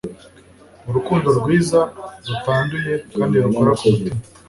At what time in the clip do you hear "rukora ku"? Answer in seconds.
3.45-3.83